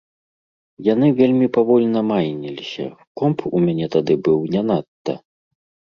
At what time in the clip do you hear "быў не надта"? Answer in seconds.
4.29-5.13